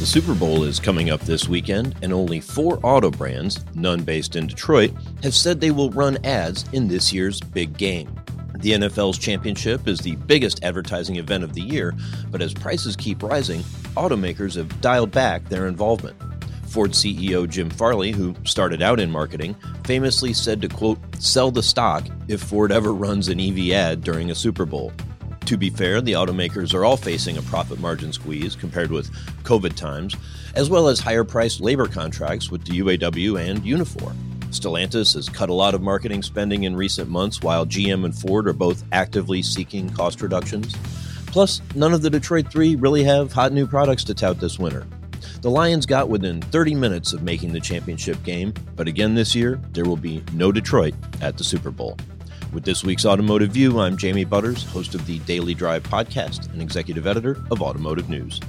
The 0.00 0.06
Super 0.06 0.34
Bowl 0.34 0.64
is 0.64 0.80
coming 0.80 1.10
up 1.10 1.20
this 1.20 1.48
weekend, 1.48 1.94
and 2.02 2.12
only 2.12 2.40
four 2.40 2.80
auto 2.82 3.10
brands, 3.10 3.64
none 3.74 4.02
based 4.02 4.34
in 4.34 4.48
Detroit, 4.48 4.92
have 5.22 5.34
said 5.34 5.60
they 5.60 5.70
will 5.70 5.90
run 5.90 6.18
ads 6.24 6.64
in 6.72 6.88
this 6.88 7.12
year's 7.12 7.40
big 7.40 7.78
game. 7.78 8.12
The 8.56 8.72
NFL's 8.72 9.18
championship 9.18 9.86
is 9.86 10.00
the 10.00 10.16
biggest 10.16 10.64
advertising 10.64 11.16
event 11.16 11.44
of 11.44 11.54
the 11.54 11.62
year, 11.62 11.94
but 12.30 12.42
as 12.42 12.52
prices 12.52 12.96
keep 12.96 13.22
rising, 13.22 13.60
automakers 13.96 14.56
have 14.56 14.80
dialed 14.80 15.12
back 15.12 15.48
their 15.48 15.68
involvement. 15.68 16.16
Ford 16.66 16.90
CEO 16.90 17.48
Jim 17.48 17.70
Farley, 17.70 18.10
who 18.10 18.34
started 18.42 18.82
out 18.82 18.98
in 18.98 19.10
marketing, 19.10 19.54
famously 19.84 20.32
said 20.32 20.60
to 20.62 20.68
quote, 20.68 20.98
sell 21.20 21.52
the 21.52 21.62
stock 21.62 22.04
if 22.26 22.42
Ford 22.42 22.72
ever 22.72 22.92
runs 22.92 23.28
an 23.28 23.38
EV 23.38 23.70
ad 23.70 24.02
during 24.02 24.32
a 24.32 24.34
Super 24.34 24.66
Bowl. 24.66 24.92
To 25.46 25.58
be 25.58 25.68
fair, 25.68 26.00
the 26.00 26.12
automakers 26.12 26.72
are 26.72 26.86
all 26.86 26.96
facing 26.96 27.36
a 27.36 27.42
profit 27.42 27.78
margin 27.78 28.14
squeeze 28.14 28.56
compared 28.56 28.90
with 28.90 29.12
COVID 29.42 29.74
times, 29.74 30.16
as 30.54 30.70
well 30.70 30.88
as 30.88 31.00
higher 31.00 31.22
priced 31.22 31.60
labor 31.60 31.86
contracts 31.86 32.50
with 32.50 32.64
the 32.64 32.78
UAW 32.80 33.38
and 33.38 33.62
Unifor. 33.62 34.14
Stellantis 34.48 35.14
has 35.14 35.28
cut 35.28 35.50
a 35.50 35.54
lot 35.54 35.74
of 35.74 35.82
marketing 35.82 36.22
spending 36.22 36.62
in 36.62 36.74
recent 36.74 37.10
months, 37.10 37.42
while 37.42 37.66
GM 37.66 38.06
and 38.06 38.16
Ford 38.16 38.48
are 38.48 38.54
both 38.54 38.84
actively 38.90 39.42
seeking 39.42 39.90
cost 39.90 40.22
reductions. 40.22 40.74
Plus, 41.26 41.60
none 41.74 41.92
of 41.92 42.00
the 42.00 42.10
Detroit 42.10 42.50
Three 42.50 42.74
really 42.76 43.04
have 43.04 43.32
hot 43.32 43.52
new 43.52 43.66
products 43.66 44.04
to 44.04 44.14
tout 44.14 44.40
this 44.40 44.58
winter. 44.58 44.86
The 45.42 45.50
Lions 45.50 45.84
got 45.84 46.08
within 46.08 46.40
30 46.40 46.74
minutes 46.74 47.12
of 47.12 47.22
making 47.22 47.52
the 47.52 47.60
championship 47.60 48.22
game, 48.22 48.54
but 48.76 48.88
again 48.88 49.14
this 49.14 49.34
year, 49.34 49.60
there 49.72 49.84
will 49.84 49.96
be 49.96 50.24
no 50.32 50.50
Detroit 50.52 50.94
at 51.20 51.36
the 51.36 51.44
Super 51.44 51.70
Bowl. 51.70 51.98
With 52.54 52.64
this 52.64 52.84
week's 52.84 53.04
Automotive 53.04 53.50
View, 53.50 53.80
I'm 53.80 53.96
Jamie 53.96 54.24
Butters, 54.24 54.62
host 54.62 54.94
of 54.94 55.04
the 55.06 55.18
Daily 55.20 55.54
Drive 55.54 55.82
podcast 55.82 56.52
and 56.52 56.62
executive 56.62 57.04
editor 57.04 57.44
of 57.50 57.60
Automotive 57.60 58.08
News. 58.08 58.40